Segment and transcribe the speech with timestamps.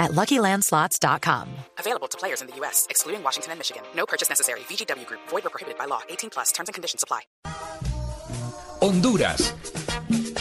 [0.00, 1.48] at LuckyLandSlots.com.
[1.78, 3.84] Available to players in the U.S., excluding Washington and Michigan.
[3.94, 4.60] No purchase necessary.
[4.60, 5.20] VGW Group.
[5.28, 6.00] Void or prohibited by law.
[6.08, 6.50] 18 plus.
[6.50, 7.20] Terms and conditions apply.
[8.82, 9.52] Honduras.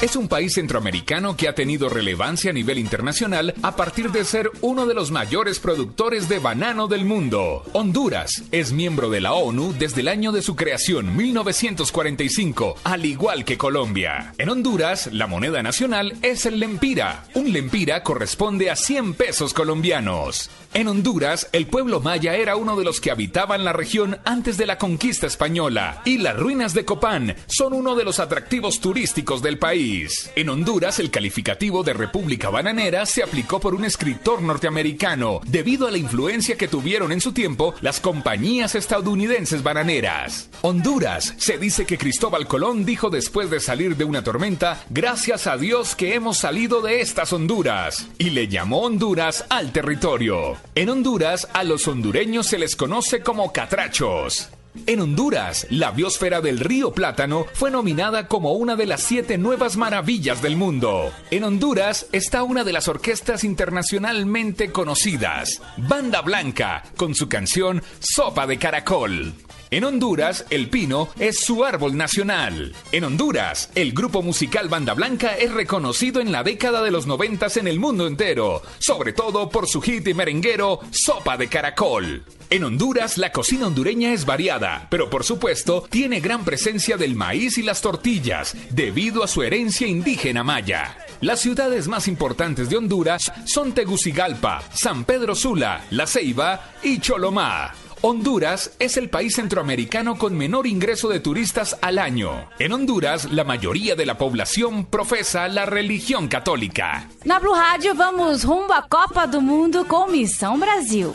[0.01, 4.49] Es un país centroamericano que ha tenido relevancia a nivel internacional a partir de ser
[4.61, 7.65] uno de los mayores productores de banano del mundo.
[7.73, 13.43] Honduras es miembro de la ONU desde el año de su creación, 1945, al igual
[13.43, 14.33] que Colombia.
[14.37, 17.25] En Honduras, la moneda nacional es el lempira.
[17.33, 20.49] Un lempira corresponde a 100 pesos colombianos.
[20.71, 24.67] En Honduras, el pueblo maya era uno de los que habitaban la región antes de
[24.67, 29.57] la conquista española, y las ruinas de Copán son uno de los atractivos turísticos del
[29.57, 30.29] país.
[30.35, 35.91] En Honduras, el calificativo de República Bananera se aplicó por un escritor norteamericano, debido a
[35.91, 40.49] la influencia que tuvieron en su tiempo las compañías estadounidenses bananeras.
[40.61, 45.57] Honduras, se dice que Cristóbal Colón dijo después de salir de una tormenta, gracias a
[45.57, 50.58] Dios que hemos salido de estas Honduras, y le llamó Honduras al territorio.
[50.75, 54.49] En Honduras, a los hondureños se les conoce como catrachos.
[54.85, 59.77] En Honduras, la biosfera del río Plátano fue nominada como una de las siete nuevas
[59.77, 61.11] maravillas del mundo.
[61.31, 68.47] En Honduras está una de las orquestas internacionalmente conocidas, Banda Blanca, con su canción Sopa
[68.47, 69.33] de Caracol.
[69.71, 72.73] En Honduras, el pino es su árbol nacional.
[72.91, 77.55] En Honduras, el grupo musical Banda Blanca es reconocido en la década de los noventas
[77.55, 82.23] en el mundo entero, sobre todo por su hit y merenguero Sopa de Caracol.
[82.49, 87.59] En Honduras, la cocina hondureña es variada, pero por supuesto tiene gran presencia del maíz
[87.59, 90.97] y las tortillas, debido a su herencia indígena maya.
[91.21, 97.75] Las ciudades más importantes de Honduras son Tegucigalpa, San Pedro Sula, La Ceiba y Cholomá.
[98.01, 102.49] Honduras es el país centroamericano con menor ingreso de turistas al año.
[102.57, 107.09] En Honduras, la mayoría de la población profesa la religión católica.
[107.25, 111.13] Na Blue Rádio, vamos rumbo à Copa do Mundo com Missão Brasil.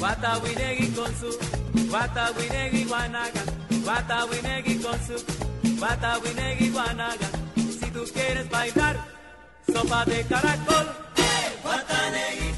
[0.00, 1.30] Watawinegi con su,
[1.92, 3.42] Watawinegi guanaga,
[3.86, 7.28] Watawinegi con su, Watawinegi guanaga.
[7.56, 8.96] Si tú quieres bailar,
[9.66, 11.01] sopa de caracol.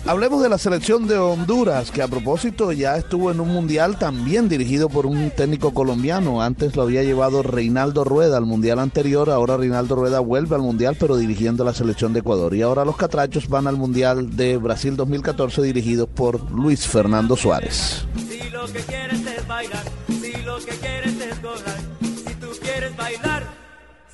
[0.07, 4.51] Hablemos de la selección de Honduras, que a propósito ya estuvo en un mundial también
[4.51, 6.43] dirigido por un técnico colombiano.
[6.43, 10.99] Antes lo había llevado Reinaldo Rueda al mundial anterior, ahora Reinaldo Rueda vuelve al mundial,
[11.01, 12.55] pero dirigiendo la selección de Ecuador.
[12.55, 18.05] Y ahora los catrachos van al mundial de Brasil 2014 dirigidos por Luis Fernando Suárez.
[18.29, 22.95] Si lo que quieres es bailar, si lo que quieres es gozar, si tú quieres
[22.95, 23.45] bailar,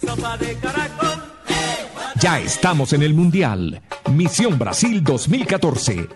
[0.00, 1.24] sopa de caracol.
[2.20, 3.82] Ya estamos en el Mundial.
[4.10, 6.08] Misión Brasil 2014.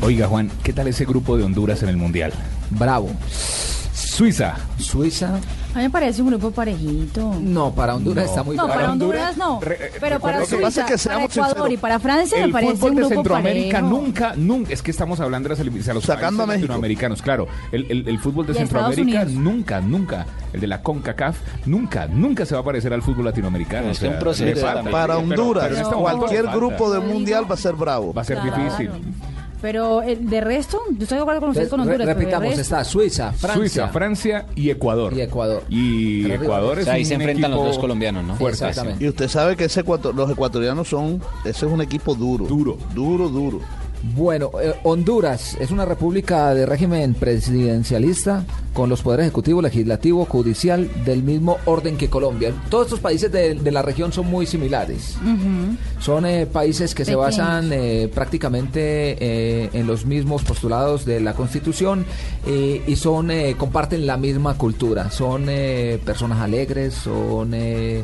[0.00, 2.32] Oiga, Juan, ¿qué tal ese grupo de Honduras en el Mundial?
[2.70, 3.10] Bravo.
[3.92, 4.56] Suiza.
[4.78, 5.40] Suiza.
[5.74, 7.34] A mí me parece un grupo parejito.
[7.40, 8.30] No, para Honduras No.
[8.30, 9.58] está muy No, para Honduras no.
[9.60, 12.44] Re- Pero para recuerda que- Suiza, pasa es que para Ecuador y para Francia me
[12.44, 13.96] el parece fútbol un de grupo Centroamérica parejo.
[13.96, 17.22] nunca, nunca, es que estamos hablando de las elim- a los Sacando a países latinoamericanos,
[17.22, 17.48] claro.
[17.72, 22.54] El, el- el fútbol de Centroamérica nunca, nunca, el de la CONCACAF, nunca, nunca se
[22.54, 23.88] va a parecer al fútbol latinoamericano.
[23.90, 24.90] Es o que sea, un proceso falta.
[24.90, 28.12] Para Honduras, pero este momento cualquier grupo de Te mundial va a ser bravo.
[28.12, 28.62] va a ser Claro.
[28.62, 28.90] difícil.
[29.62, 32.04] Pero el de resto, yo estoy de acuerdo con ustedes con Honduras.
[32.06, 33.54] Re- repitamos, resto- está Suiza, Francia.
[33.60, 35.14] Suiza, Francia y Ecuador.
[35.16, 35.62] Y Ecuador.
[35.70, 38.48] Y Ecuador O es sea, ahí un se enfrentan los dos colombianos, ¿no?
[38.48, 39.04] Exactamente.
[39.04, 42.44] Y usted sabe que ese ecuator- los ecuatorianos son, ese es un equipo duro.
[42.46, 42.76] Duro.
[42.92, 43.60] Duro, duro.
[44.16, 50.90] Bueno, eh, Honduras es una república de régimen presidencialista con los poderes ejecutivo, legislativo, judicial
[51.04, 52.52] del mismo orden que Colombia.
[52.70, 55.16] Todos estos países de, de la región son muy similares.
[56.00, 58.80] Son eh, países que se basan eh, prácticamente
[59.20, 62.04] eh, en los mismos postulados de la Constitución
[62.46, 65.10] eh, y son eh, comparten la misma cultura.
[65.10, 68.02] Son eh, personas alegres, son eh,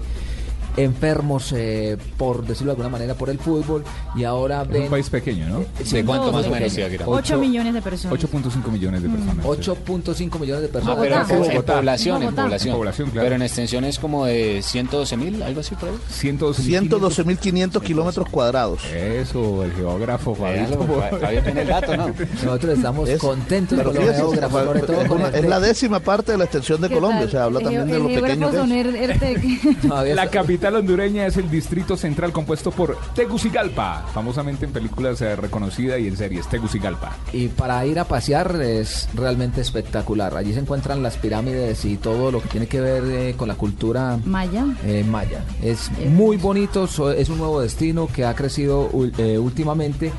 [0.77, 3.85] enfermos, eh, por decirlo de alguna manera, por el fútbol
[4.15, 4.83] y ahora Es ven...
[4.85, 5.65] un país pequeño, ¿no?
[5.85, 6.81] Sí, cuánto muy más o menos, pequeño.
[6.81, 7.05] Ibaguirá?
[7.09, 8.19] 8 millones de personas.
[8.21, 9.45] 8.5 millones de personas.
[9.47, 10.97] 8.5 millones de personas.
[10.99, 11.73] Ah, pero Bogotá.
[11.73, 12.73] en, población, en población.
[12.73, 13.27] En población, claro.
[13.27, 15.95] Pero en extensión es como de 112 mil, algo así por ahí.
[16.21, 16.89] 112.500.
[16.99, 18.85] 112.500 kilómetros cuadrados.
[18.93, 22.09] Eso, el geógrafo, Fabio tiene el dato, ¿no?
[22.45, 25.61] Nosotros estamos Es- contentos con los geógrafos, sobre todo es, con una- este- es la
[25.61, 27.29] décima parte de la extensión de ¿Qué Colombia, tal?
[27.29, 28.87] o sea, habla El también de lo pequeño que es.
[28.87, 35.21] er- La está- capital hondureña es el distrito central compuesto por Tegucigalpa, famosamente en películas
[35.21, 37.17] eh, reconocida y en series, Tegucigalpa.
[37.33, 40.37] Y para ir a pasear es realmente espectacular.
[40.37, 43.55] Allí se encuentran las pirámides y todo lo que tiene que ver eh, con la
[43.55, 44.67] cultura Maya.
[44.85, 45.45] eh, maya.
[45.63, 50.11] Es muy bonito, so- es un nuevo destino que ha crecido eh, últimamente.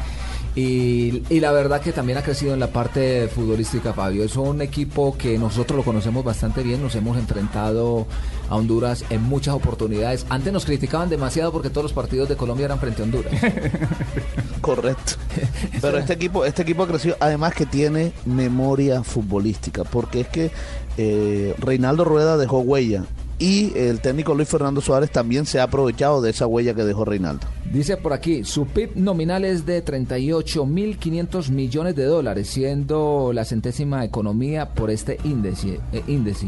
[0.59, 4.25] Y, y la verdad que también ha crecido en la parte futbolística, Fabio.
[4.25, 8.07] Es un equipo que nosotros lo conocemos bastante bien, nos hemos enfrentado
[8.49, 10.25] a Honduras en muchas oportunidades.
[10.29, 13.31] Antes nos criticaban demasiado porque todos los partidos de Colombia eran frente a Honduras.
[14.61, 15.13] Correcto.
[15.81, 20.51] Pero este equipo, este equipo ha crecido, además que tiene memoria futbolística, porque es que
[20.97, 23.05] eh, Reinaldo Rueda dejó huella
[23.37, 27.05] y el técnico Luis Fernando Suárez también se ha aprovechado de esa huella que dejó
[27.05, 27.47] Reinaldo.
[27.71, 34.03] Dice por aquí, su PIB nominal es de 38.500 millones de dólares, siendo la centésima
[34.03, 35.79] economía por este índice.
[35.93, 36.47] eh, índice.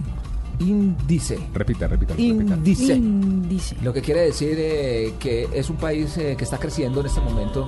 [0.60, 1.40] Índice.
[1.54, 2.54] Repita, repita, repita.
[2.56, 2.96] Índice.
[2.96, 3.76] Índice.
[3.84, 7.22] Lo que quiere decir eh, que es un país eh, que está creciendo en este
[7.22, 7.68] momento,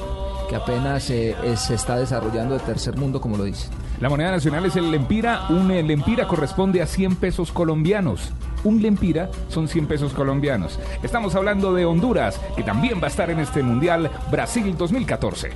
[0.49, 1.35] que apenas se
[1.73, 3.67] está desarrollando de tercer mundo, como lo dice.
[3.99, 5.47] La moneda nacional es el lempira.
[5.49, 8.31] Un lempira corresponde a 100 pesos colombianos.
[8.63, 10.79] Un lempira son 100 pesos colombianos.
[11.01, 15.51] Estamos hablando de Honduras, que también va a estar en este Mundial Brasil 2014.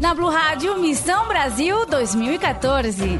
[0.00, 3.18] Na Blue Rádio, Missão Brasil 2014.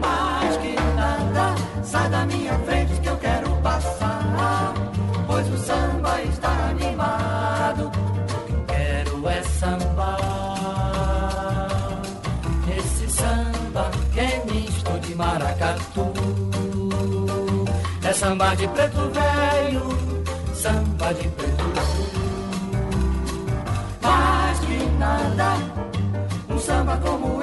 [0.00, 3.00] Mais que nada, sai da minha frente
[18.26, 19.82] samba de preto velho,
[20.52, 21.64] samba de preto
[24.02, 25.54] Mais que nada,
[26.50, 27.35] um samba como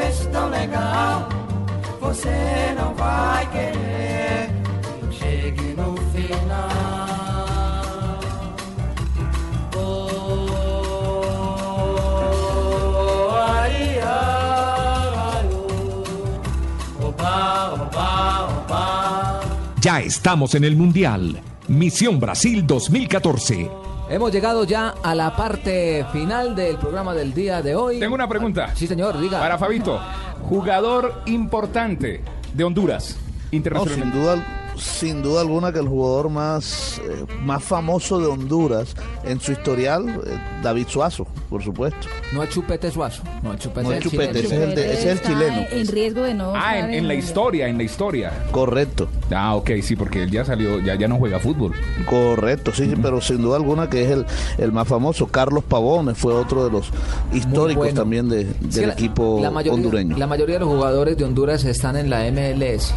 [19.83, 21.41] Ya estamos en el Mundial.
[21.67, 23.69] Misión Brasil 2014.
[24.09, 27.99] Hemos llegado ya a la parte final del programa del día de hoy.
[27.99, 28.73] Tengo una pregunta.
[28.77, 29.41] Sí, señor, diga.
[29.41, 29.99] Para Fabito,
[30.47, 32.21] jugador importante
[32.53, 33.17] de Honduras,
[33.51, 38.95] No, sin duda, sin duda alguna que el jugador más, eh, más famoso de Honduras
[39.23, 42.07] en su historial, eh, David Suazo, por supuesto.
[42.33, 43.21] No es Chupete Suazo.
[43.43, 45.29] No es Chupete, No es el Chupete, ese es el de- ese es el Está
[45.29, 45.61] chileno.
[45.71, 46.53] En riesgo de no.
[46.55, 48.31] Ah, en, la historia, en la historia.
[48.51, 51.73] Correcto, Ah, ok, sí, porque él ya salió, ya, ya no juega fútbol.
[52.09, 54.25] correcto, sí, pero sin duda alguna que es el,
[54.57, 55.27] el más famoso.
[55.27, 56.89] Carlos Pavones fue otro de los
[57.33, 58.01] históricos bueno.
[58.01, 60.17] también de- Sí, del la- equipo la mayoría, hondureño.
[60.17, 62.93] La mayoría de los jugadores de Honduras están en la MLS,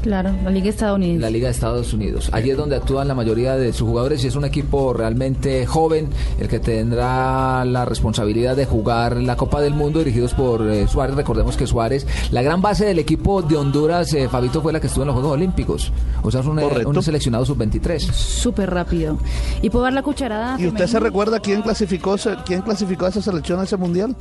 [0.00, 1.20] Claro, la Liga Estadounidense.
[1.20, 2.30] la Liga de Estados Unidos.
[2.32, 6.08] Allí es donde actúan la mayoría de sus jugadores y es un equipo realmente joven
[6.38, 11.16] el que tendrá la responsabilidad de jugar la Copa del Mundo dirigidos por eh, Suárez.
[11.16, 14.86] Recordemos que Suárez, la gran base del equipo de Honduras, eh, Fabito, fue la que
[14.86, 15.92] estuvo en los Juegos Olímpicos.
[16.22, 17.98] O sea, es un, eh, un seleccionado sub-23.
[17.98, 19.18] Súper rápido.
[19.62, 20.60] ¿Y puedo dar la cucharada?
[20.60, 24.14] ¿Y usted se recuerda quién clasificó, quién clasificó a esa selección a ese mundial?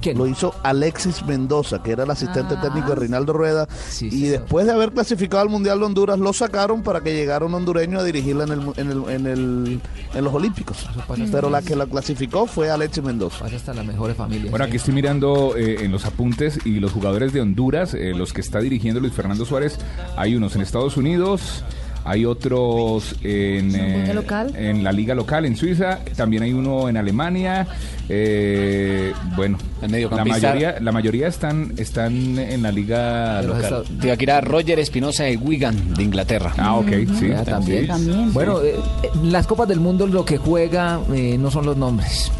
[0.00, 0.16] ¿Quién?
[0.18, 2.60] Lo hizo Alexis Mendoza, que era el asistente Ah.
[2.62, 3.66] técnico de Reinaldo Rueda.
[3.88, 4.30] Sí, y señor.
[4.40, 7.98] después de haber clasificado al Mundial de Honduras, lo sacaron para que llegara un hondureño
[8.00, 9.80] a dirigirla en, el, en, el, en, el-
[10.14, 10.88] en los Olímpicos.
[11.30, 13.44] Pero la que la clasificó fue Alexis Mendoza.
[13.44, 14.50] Hasta las mejores familias.
[14.50, 18.32] Bueno, aquí estoy mirando eh, en los apuntes y los jugadores de Honduras, eh, los
[18.32, 19.78] que está dirigiendo Luis Fernando Suárez,
[20.16, 21.64] hay unos en Estados Unidos,
[22.04, 24.52] hay otros en, ¿En la liga eh, local?
[24.56, 27.66] en la liga local en Suiza, también hay uno en Alemania.
[28.08, 33.84] eh, bueno, la mayoría, la mayoría están, están en la liga local.
[34.00, 36.52] Te aquí era Roger Espinosa de Wigan, de Inglaterra.
[36.58, 36.88] Ah, ok,
[37.18, 37.30] sí.
[37.44, 37.82] También.
[37.82, 37.86] sí.
[37.86, 38.32] También.
[38.32, 42.30] Bueno, eh, eh, las Copas del Mundo lo que juega eh, no son los nombres.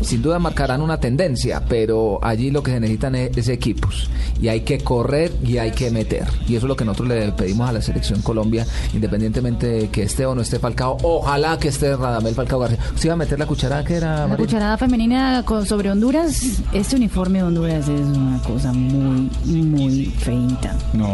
[0.00, 4.08] Sin duda marcarán una tendencia, pero allí lo que se necesitan es, es equipos.
[4.40, 6.24] Y hay que correr y hay que meter.
[6.48, 10.02] Y eso es lo que nosotros le pedimos a la selección Colombia, independientemente de que
[10.04, 10.96] esté o no esté Falcao.
[11.02, 12.78] Ojalá que esté Radamel Falcao García.
[12.94, 14.20] ¿Usted iba a meter la cucharada que era?
[14.20, 14.44] La María?
[14.46, 16.40] cucharada femenina con- sobre Honduras.
[16.72, 20.76] Este uniforme de Honduras es una cosa muy, muy feita.
[20.92, 21.06] No,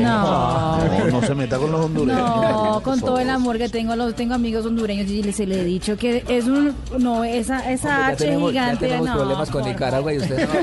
[0.00, 0.76] No.
[0.78, 2.20] No, no se meta con los hondureños.
[2.20, 5.64] No, con todo el amor que tengo, los tengo amigos hondureños y les, le he
[5.64, 9.14] dicho que es un no esa esa Hombre, ya H tenemos, ya gigante tenemos no,
[9.14, 10.54] problemas con Nicaragua y usted no.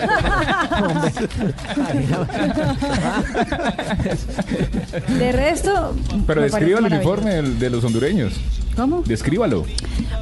[5.18, 5.96] De resto,
[6.28, 8.34] Pero describa el uniforme de los hondureños.
[8.75, 9.04] ¿Cómo?
[9.04, 9.66] Descríbalo.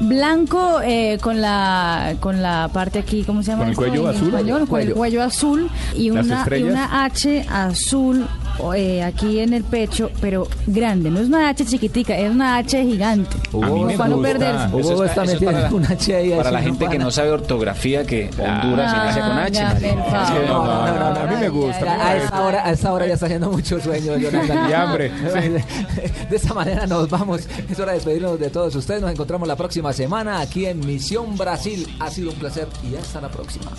[0.00, 3.62] Blanco eh, con la con la parte aquí, ¿cómo se llama?
[3.62, 4.28] ¿Con el cuello en azul?
[4.28, 4.68] español?
[4.68, 5.22] Con el Cuello.
[5.22, 8.26] azul y una, y una H azul
[8.74, 11.10] eh, aquí en el pecho, pero grande.
[11.10, 13.36] No es una H chiquitica, es una H gigante.
[13.52, 14.78] A mí me para no perderse.
[14.78, 18.94] Eso está para una H ahí, Para la gente que no sabe ortografía, que Honduras
[19.04, 19.52] inicia con Ah, H.
[19.54, 19.94] ya, marica.
[19.94, 20.26] por favor.
[20.26, 22.06] Sí, no, no, no, no, a mí me gusta.
[22.06, 24.58] A esta hora, a esta hora ya está haciendo mucho sueño, Jonathan.
[24.70, 25.10] Y hambre,
[26.30, 27.42] De esta manera nos vamos.
[27.70, 29.00] Es hora de despedirnos de todos ustedes.
[29.02, 31.86] Nos encontramos la próxima semana aquí en Misión Brasil.
[32.00, 33.70] Ha sido un placer y hasta la próxima.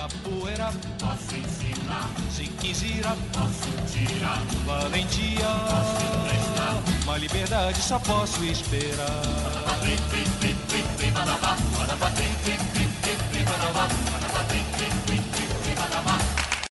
[0.00, 2.08] Capoeira, posso ensinar.
[2.30, 3.04] se quiser
[3.34, 4.42] posso tirar.
[4.64, 6.82] Valentia, posso emprestar.
[7.04, 9.20] Uma liberdade só posso esperar.